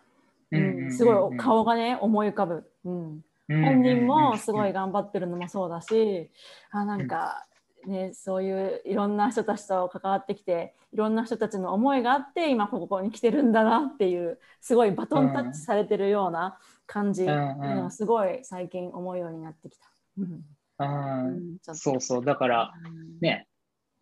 [0.51, 6.31] うん、すごい顔がね思い浮かぶ、うん、本人もすごい頑張ってるのもそうだし
[6.71, 7.47] あなんか
[7.87, 19.87] ね、そういういろんな人たちと関わってきていろんな人たちの思いがあって今ここに来てるんだなっていうすごいバトンタッチされてるような感じのはすごい最近思うようになってきた。
[20.19, 20.43] うん。
[20.79, 22.25] うん、そうそう。
[22.25, 22.73] だから
[23.21, 23.47] ね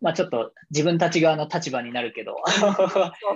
[0.01, 2.35] まあちょっと自分たち側の立場になるけど。
[2.47, 2.73] そう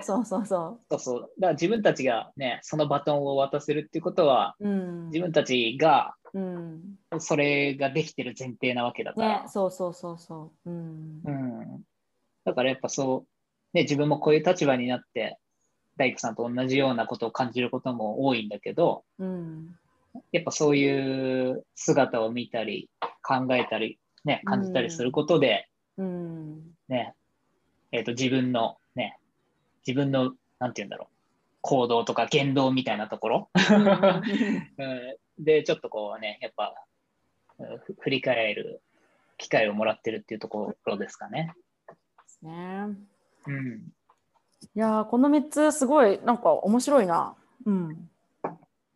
[0.03, 0.79] そうそうそう。
[0.89, 1.21] そうそう。
[1.21, 6.81] だから自分たちがねそのバトンを渡せるっていうことは、うん、自分たちが、うん、
[7.19, 11.83] それができてる前提なわけだから、ね、そうそうそうそう、うん、うん、
[12.45, 13.25] だからやっぱそ
[13.73, 15.37] う、ね、自分もこういう立場になって
[15.97, 19.75] 大工さんと同じようなことを感じることも多いんだけど、うん、
[20.31, 22.89] やっぱそういう姿を見たり
[23.21, 25.53] 考えたり、ね、感じたりすることで、うん、
[26.89, 27.13] ね
[27.91, 29.17] えーと、自分のね
[29.87, 31.07] 自分のなんて言うんだろう
[31.61, 33.49] 行動とか言動みたいなところ、
[34.77, 36.73] うん、でちょっとこうねやっぱ
[37.99, 38.81] 振り返る
[39.37, 41.53] 機会をもらってるっていうところですかね。
[41.87, 41.93] で
[42.27, 42.87] すね。
[43.47, 43.91] うん、
[44.75, 47.35] いやこの3つすごいなんか面白いな。
[47.65, 48.09] うん、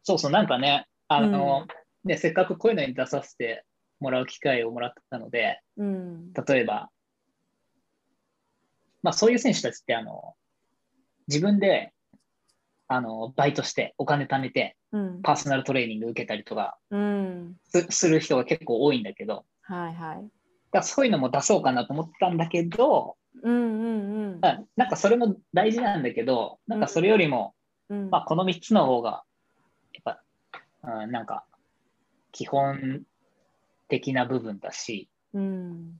[0.04, 1.66] そうそうなんかねあの、
[2.04, 3.66] うん、ねせっかくこういうのに出させて
[4.00, 6.90] もらう機会をもらったので、うん、例えば、
[9.04, 10.34] まあ、そういう選手たちってあの
[11.28, 11.94] 自分で
[12.88, 16.78] あのバイトしてお金貯めて、うん、パーソナルトレーニング受けたりとか
[17.70, 20.28] す,、する人が結構多いんだけど、はいはい、
[20.72, 27.54] だそういうのも出そうかなと思ったんだけど、うんうんうん、なんかそれも大事なんだけどなんかそれよりも、
[27.90, 29.24] うん、まあ、この3つの方が
[29.94, 30.24] やっぱ、
[31.04, 31.46] うん、なんか
[32.32, 33.04] 基本
[33.88, 36.00] 的な部分だし、うん、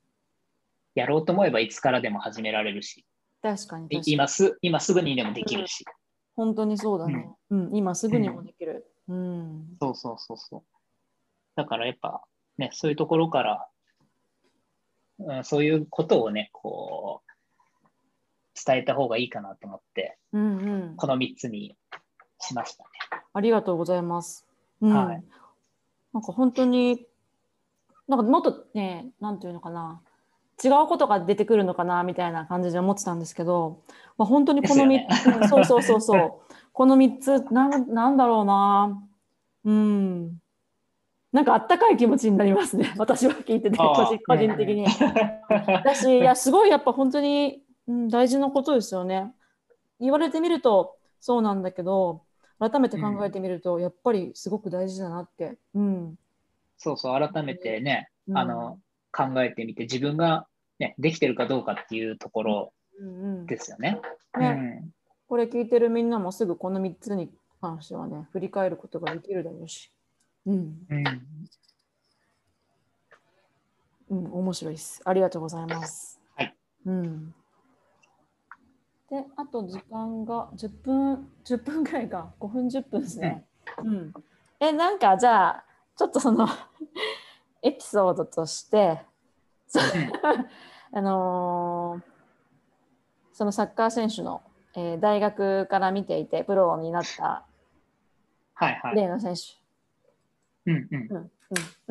[0.96, 3.06] やろうと思えばいつからでも始められるし、
[3.42, 5.86] 確かに今す今すぐにでもできるし。
[6.38, 9.78] うん、本当にそうだね、うん、うん、今すぐにもできる、うん。
[9.80, 10.64] そうそうそうそう。
[11.56, 12.24] だからやっぱ
[12.58, 13.68] ね、そういうところから、
[15.20, 17.32] うん、そういうことをね、こう、
[18.66, 21.76] 伝えた方がいいかなと思って、うんうん、この3つに
[22.40, 22.90] しましたね。
[23.34, 24.46] ありがとうございます。
[24.82, 25.24] うん、はい。
[26.14, 27.08] なんか本当に
[28.08, 30.02] なんかもっとね、なんていうのかな、
[30.64, 33.82] 違うことが出てくるのかなみたいな感じで思ってたんですけど、
[34.18, 36.34] まあ、本当にこの3つ、ね、そうそうそうそう、
[36.74, 39.02] この3つな、なんだろうな、
[39.66, 40.40] うん、
[41.32, 44.86] なんかあったかい気持ちになりますね、 私は聞いてて、個人個人的に。
[45.84, 49.34] だし、いや、すごいやっぱ本当に、うん、大事なことですよね。
[50.00, 52.22] 言われてみるとそうなんだけど、
[52.60, 55.58] 改めて考えてみると、やっぱりすごく大事だなって。
[55.74, 56.16] うん。
[56.78, 58.78] そうそう、改めてね、うん、あの、
[59.14, 60.48] 考えてみて、自分が、
[60.80, 62.74] ね、できてるかどうかっていうところ
[63.46, 64.02] ですよね。
[64.36, 64.90] うんうん、ね、
[65.28, 67.32] これ聞いてるみんなもすぐこの3つに
[67.62, 69.92] 関してはね、振り返ることができるだろうし。
[70.46, 70.78] うん。
[74.10, 75.02] うん、面白いです。
[75.06, 76.20] ありがとうございます。
[76.36, 76.56] はい。
[76.86, 77.34] うん。
[79.10, 83.46] で、あと時間が10分、10分ぐらいか、5分、10分ですね。
[83.84, 84.14] うん。
[84.60, 86.48] え、なんかじゃあ、ちょっとその
[87.62, 89.02] エピソードとして
[90.96, 92.04] あのー、
[93.34, 94.44] そのサッカー選手の、
[94.76, 97.46] えー、大学から見ていてプロになった
[98.94, 101.08] 例の選手、うんうん。
[101.12, 101.32] うん、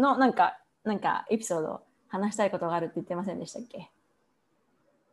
[0.03, 3.90] のなんかなんかエピソード話したいことがあるって言ってませんでしたっけ？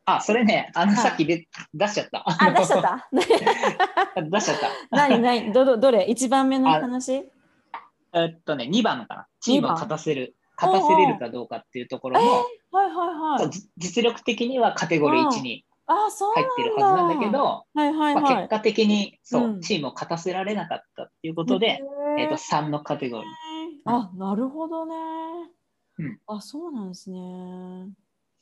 [0.06, 2.24] あ、それね、あの、さっきで出しちゃった。
[2.26, 3.08] あ、出しちゃった？
[3.14, 3.28] 出し
[4.46, 4.70] ちゃった。
[4.90, 7.30] 何、何、ど、どれ、一番目の話？
[8.14, 9.28] えっとね、2番かな。
[9.40, 12.28] チームを勝たせる勝たせれるかどうかっていうところも、
[12.72, 18.16] はいはいはい、実力的にはカテゴリー1に入ってるはずなんだけど、はいはいはい。
[18.16, 21.82] まあ、結果的にそう、うん、チームを勝たせられなかったっていうことで、
[22.20, 23.26] えーと3のカテゴリー。
[23.86, 24.96] あなるほどね。
[25.98, 27.20] うん、あそうなんですね。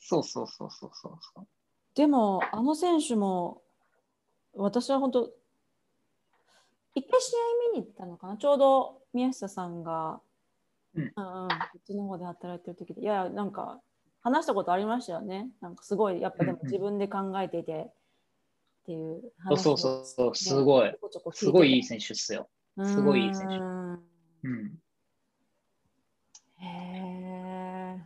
[0.00, 1.46] そうそうそうそうそう。
[1.94, 3.62] でもあの選手も
[4.54, 5.30] 私は本当
[6.94, 8.36] 一回試合見に行ったのかな。
[8.36, 10.20] ちょうど宮下さんが、
[10.98, 13.02] うん、うん、こっちの方で働いてる時で。
[13.02, 13.80] いやなんか
[14.20, 15.48] 話したことありましたよね。
[15.60, 17.90] なんかすごいやっぱでも自分で考えていて、
[18.82, 20.34] っていう話そうそうそう。
[20.34, 20.94] すごい。
[21.32, 22.48] すごいいい選手っすよ。
[22.84, 23.54] すごいいい選手。
[24.48, 24.78] うん。
[26.60, 27.98] へえ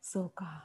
[0.00, 0.64] そうか、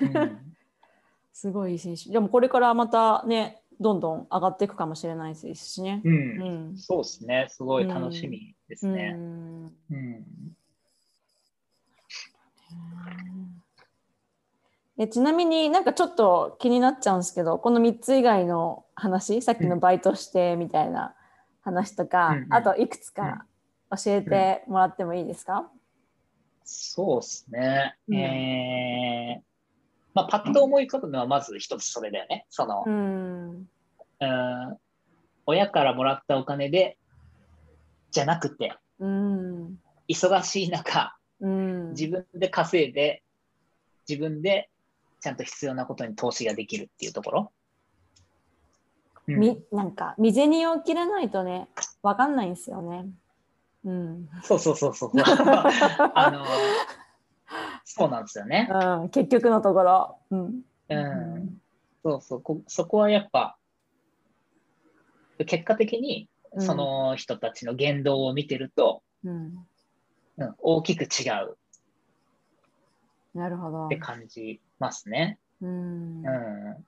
[0.00, 0.56] うん、
[1.32, 2.10] すごいいい選手。
[2.10, 6.00] でもこれからまたねどんどん上がっていくかもしれないですしね。
[6.04, 7.46] うん、うん、そうですね。
[7.48, 9.14] すごい楽しみですね。
[9.16, 9.64] うん。
[9.90, 10.24] うん、
[14.98, 21.14] えちなみになんかちょっと気になっちゃうんですけどこの3つ以外の話さっきのバイトしてみたいな
[21.62, 23.44] 話とか、うん、あといくつか
[23.90, 25.70] 教えてもらってもいいですか、
[26.64, 27.96] そうですね。
[28.10, 29.45] えー
[30.16, 32.46] まあ、パッと思い浮かぶのはまず一つそれだよね。
[32.48, 34.76] その、うん、うん
[35.44, 36.96] 親からもらったお金で
[38.10, 43.22] じゃなくて、うん、忙しい中、うん、自分で稼いで
[44.08, 44.70] 自分で
[45.20, 47.52] ちゃんと必要なことに投資ができるっていうところ。
[49.28, 51.68] うん、みなんか未然を切らないとね
[52.02, 53.04] 分かんないんですよね。
[53.84, 55.10] うん、そうそうそうそう。
[56.14, 56.42] あの
[57.98, 58.68] そうなんですよね。
[58.70, 60.18] うん、結局のところ。
[60.30, 60.60] うん。
[60.88, 61.60] うん、
[62.04, 63.56] そうそうこ、そこはやっぱ、
[65.46, 66.28] 結果的に
[66.58, 69.66] その人たちの言動を見てると、うん、
[70.36, 71.56] うん、大きく違う。
[73.34, 73.86] なるほど。
[73.86, 75.38] って感じますね。
[75.62, 76.86] うん、うん。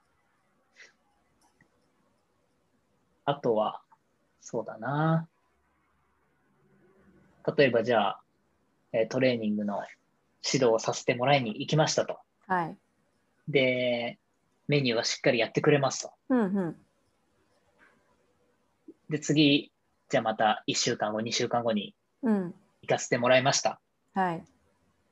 [3.25, 3.81] あとは、
[4.43, 5.27] そうだな。
[7.57, 8.21] 例えばじゃあ、
[8.93, 9.81] えトレーニングの
[10.45, 12.19] 指導をさせてもらいに行きましたと。
[12.47, 12.77] はい、
[13.49, 14.19] で、
[14.67, 16.13] メニューはしっかりやってくれますと。
[16.31, 16.77] うんうん、
[19.11, 19.73] で、次、
[20.09, 22.53] じゃあまた1週間後、2週間後に行
[22.87, 23.81] かせてもらいました。
[24.15, 24.45] うん、はい、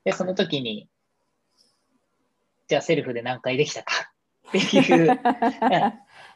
[0.05, 0.89] で、その時に、
[2.69, 4.13] じゃあセルフで何回できたか
[4.49, 5.21] っていう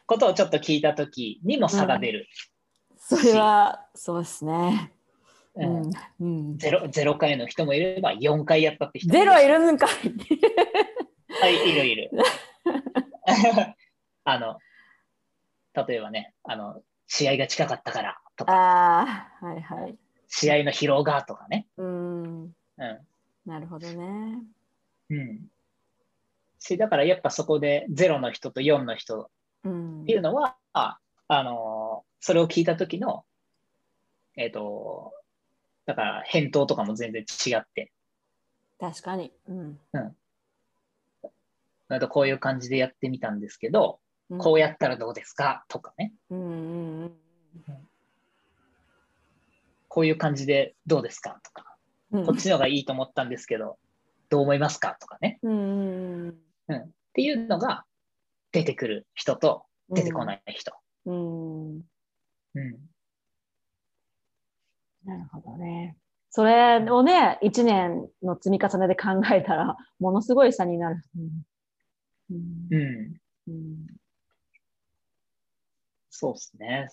[0.05, 2.27] ことをちょっと聞いた時にも差が出る、
[2.89, 4.93] うん、それはそうですね。
[5.55, 9.31] うんうん、ゼロゼロ回の人もいれば4回やったって人もいる。
[9.31, 9.89] ゼロいるんかい
[11.41, 12.11] はい、いるいる。
[14.23, 14.59] あの、
[15.87, 19.05] 例えばね、あの、試合が近かったからとか、あ
[19.41, 21.67] はいはい、試合の疲労がとかね。
[21.77, 22.43] うん。
[22.43, 22.51] うん。
[23.45, 24.43] なるほどね。
[25.09, 25.49] うん。
[26.59, 29.25] し、だからやっぱそこで0の人と4の人っ
[30.05, 30.81] ていうのは、うん、
[31.27, 33.25] あの、それを聞いた時の、
[34.37, 35.13] えっ、ー、と、
[35.85, 37.91] だから返答とかも全然違って。
[38.79, 39.31] 確かに。
[39.47, 39.79] うん。
[39.93, 40.15] うん。
[41.99, 45.65] とこういう感じでやってみたんですけど、うん、こうやったらどうですか？
[45.67, 47.11] とかね、うんうんうん、
[49.89, 51.41] こういう感じでどうですか？
[51.43, 51.75] とか、
[52.11, 53.77] うん、こっちのがいいと思ったんですけど、
[54.29, 54.95] どう思いますか？
[55.01, 56.27] とかね、うん、
[56.69, 57.83] うん、っていうのが
[58.53, 60.71] 出てくる人と出てこない人。
[61.07, 61.81] うん、うん
[65.05, 65.97] なるほどね。
[66.29, 71.01] それをね、1年の積み重ねで考えたら、ものすごい差になる。
[72.29, 72.67] うん。
[72.71, 73.15] うん。
[73.47, 73.87] うん、
[76.09, 76.87] そうですね。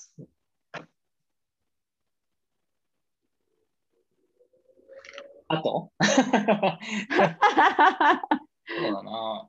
[5.49, 5.91] あと？
[8.67, 9.49] そうだな。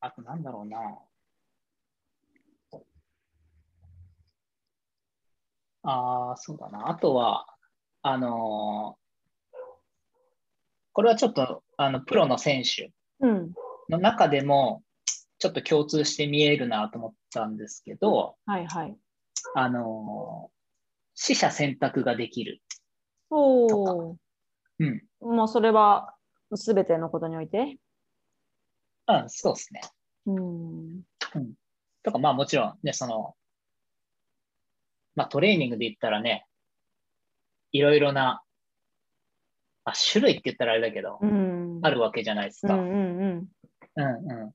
[0.00, 0.98] あとなんだろうな。
[5.86, 6.88] ああ、そうだな。
[6.88, 7.46] あとは、
[8.02, 9.56] あのー、
[10.92, 12.92] これはちょっと、あの、プロの選手
[13.88, 14.82] の中でも、
[15.38, 18.96] ちょっと共通して見えるなと思ったんですけど、はいはい。
[19.54, 20.52] あのー、
[21.14, 22.62] 死者選択ができる
[23.30, 24.16] おお。
[24.78, 25.02] うん。
[25.20, 26.14] もうそれは、
[26.54, 27.78] すべてのことにおいて？
[29.08, 29.80] うん、そうですね。
[30.26, 31.02] うん。
[31.34, 31.54] うん。
[32.02, 33.34] とか、まあもちろんね、その、
[35.16, 36.46] まあ、トレーニングで言ったらね、
[37.72, 38.42] いろいろな、
[39.84, 42.74] まあ、種類って言ったらあれだけど、うん、あるわけじゃないですか。
[42.74, 43.48] うんうんうん。
[43.96, 44.54] うんうん、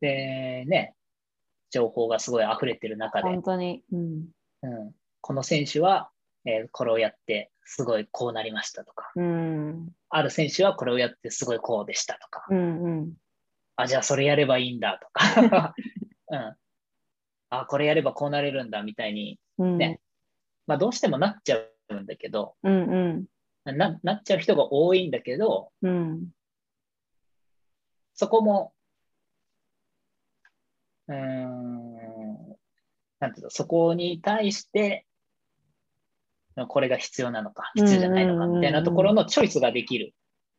[0.00, 0.94] で、ね、
[1.70, 4.28] 情報がすごい溢れてる中で、本当に、うん、
[4.62, 6.10] うん、この選手は、
[6.46, 13.12] えー、これをやってすごいこうなりましたとか、うん、ある選手はこれをやってすごいこうでしたとか、うんうん、
[13.74, 15.74] あ、じゃあそれやればいいんだとか、
[16.30, 16.56] うん、
[17.50, 20.00] あ、これやればこうなれるんだみたいにね、
[20.66, 23.26] まあどうしてもなっちゃうんだけど、うん
[23.64, 26.28] うん、ななっちゃう人が多いんだけど、うん、
[28.14, 28.72] そこも、
[31.08, 31.94] うん、
[33.20, 35.06] なんていうの、そこに対して、
[36.68, 40.14] これが必要なのか、必要じゃないのかみたいなところのチョイスができる。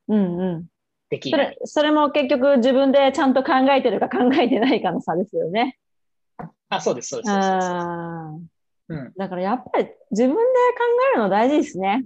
[0.08, 0.66] うんうん。
[1.10, 5.78] できそれそれも結局自分でちゃんと考えてるか考えてないかの差ですよね。
[6.70, 7.34] あ、そうです、そうです。
[7.34, 8.42] そう
[8.90, 10.44] うん、だからやっぱり自分で考
[11.14, 12.06] えるの大事ですね。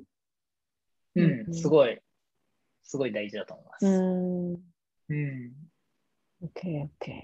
[1.15, 1.99] うん、すごい、
[2.83, 3.85] すごい大事だと思います。
[3.85, 4.53] うん。
[4.53, 5.51] うん。
[6.43, 7.23] OK, OK.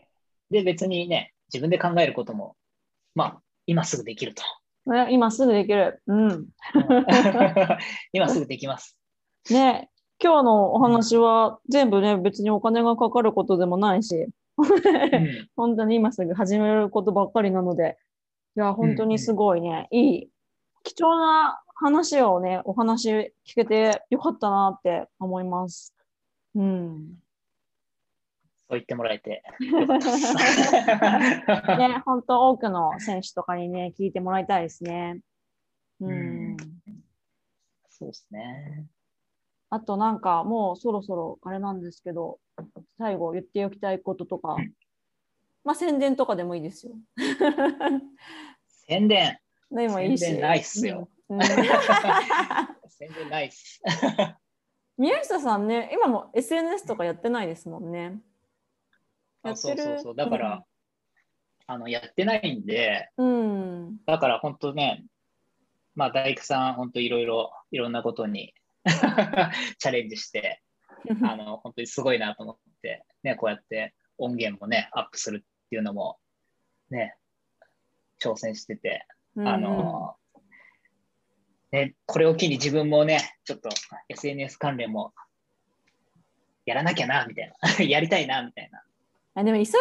[0.51, 2.55] で、別にね、自分で考えることも、
[3.15, 4.43] まあ、今すぐできると。
[5.09, 6.01] 今すぐできる。
[6.07, 6.47] うん。
[8.13, 8.97] 今すぐできます。
[9.49, 9.89] ね、
[10.21, 14.29] 今日のお話は全部ね、別にお金がかかることでもないし、うん、
[15.55, 17.97] 本当に今すぐ始めることばっかりなので、
[18.57, 20.29] いや、本当にすごいね、うんうん、いい、
[20.83, 25.93] 貴重な話をね、お話聞けてよかったなって思います。
[26.55, 27.19] うん。
[28.67, 29.43] そう言ってもらえて。
[31.77, 35.21] ね、本当多くの選手とかにね、聞いてもらいたいですね。
[36.01, 36.57] うん。
[37.89, 38.87] そうですね。
[39.69, 42.39] あとなんかもうそろそろあれなんですけど、
[42.97, 44.55] 最後言っておきたいこととか、
[45.63, 46.93] まあ宣伝とかでもいいですよ。
[48.87, 49.37] 宣伝
[49.71, 50.21] でもいいし。
[50.21, 51.09] 宣伝ないっすよ。
[52.89, 53.81] 宣伝ないっす。
[54.97, 58.19] 宮下さんね、今も SNS とかやってないですもんね。
[59.43, 60.15] あそうそうそう。
[60.15, 60.63] だから、うん、
[61.67, 65.05] あの、やってないんで、うん、だから本当ね、
[65.93, 68.53] まあ大工さん、本当いろいろ、いろんなことに
[69.77, 70.63] チャレンジして、
[71.23, 76.17] あの、本当にすごいなと思って、ね、こうやって音源もね、アップするっていうのも、
[76.89, 77.15] ね、
[78.23, 79.05] 挑戦してて、
[79.37, 80.15] あの、
[81.71, 83.69] ね、これを機に自分もね、ちょっと
[84.09, 85.13] SNS 関連も
[86.65, 87.83] やらなきゃな、みたいな。
[87.85, 88.83] やりたいな、みたいな。
[89.35, 89.71] あでも忙し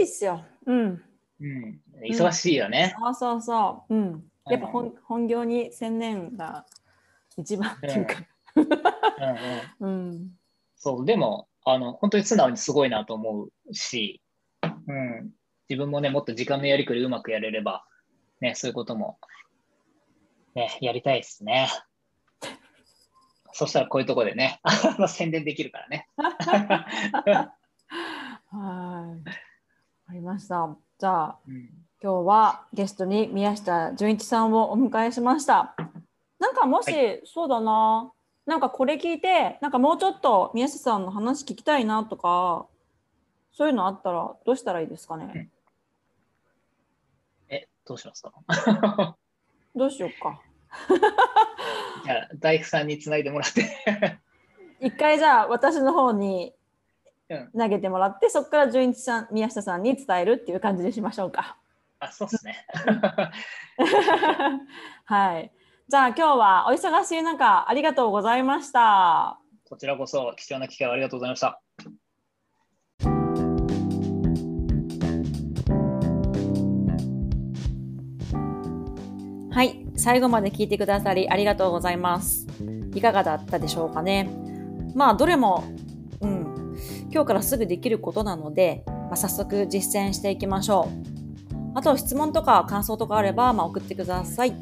[0.00, 0.44] いっすよ。
[0.66, 1.04] うん。
[1.40, 2.94] うん、忙しいよね。
[2.98, 3.94] そうそうそう。
[3.94, 4.30] うん。
[4.46, 6.66] やっぱ本,、本業に専念が
[7.36, 8.14] 一番っていうか。
[8.14, 8.24] うん
[9.80, 10.30] うんうん、
[10.76, 14.20] そう、でも、あの、本当に素直にすごいなと思うし、
[14.62, 15.32] うん、
[15.72, 17.86] 自分もね、もっと時間のやりくりうまくやれれば、
[18.42, 19.16] ね、そういうことも、
[20.54, 21.70] ね、やりたいですね。
[23.54, 24.60] そしたらこういうとこでね、
[25.08, 26.08] 宣伝できるからね。
[28.50, 29.30] はい。
[30.08, 30.76] ありました。
[30.98, 31.70] じゃあ、うん、
[32.02, 35.74] 今日はゲストに宮下純一さんをお迎えしました。
[36.38, 38.12] なんかもし、はい、そうだな、
[38.44, 42.66] なんかこれ聞いて、なんかもうちょっと宮下さんの話聞きたいなとか、
[43.52, 45.48] そういうのあったらどうしたらいいですかね？
[47.92, 48.32] え、どうしますか？
[49.74, 50.40] どうしようか。
[52.04, 54.18] じゃあ、大工さんにつないでもらって
[54.80, 56.54] 一回じゃあ私の方に
[57.56, 61.56] 投げてもらって、そこから純一さん宮下さんに伝えるっていう感じにしましょうか。
[62.00, 62.66] あそうですね。
[65.04, 65.52] はい。
[65.88, 69.38] じゃあ今日はお忙しい中ありがとうございました。
[69.68, 71.60] こちらこそ貴重な機会をありがとうございました。
[79.52, 82.46] はい、最後まで聞いてくださりありがとうございます。
[82.94, 84.30] いかがだったでしょうかね。
[84.94, 85.64] まあどれも、
[86.22, 86.74] うん、
[87.10, 91.72] 今日からすぐできることなので、まあ、早速実践していきましょう。
[91.74, 94.54] あと質問とか感想とかあれば、まあ、送ってください。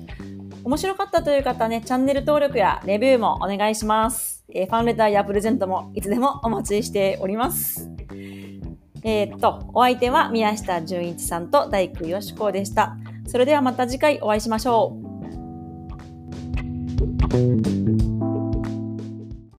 [0.64, 4.45] 面白かったという方ね、チャンネル登録やレビューもお願いします。
[4.53, 7.88] えー、ファンレターやプレゼントもいつでもお待ちしております。
[9.05, 12.97] えー、っと、お相手は宮下純一さんと大工よしこでした。
[13.30, 14.96] それではまた次回お会いしましょ
[18.26, 18.29] う。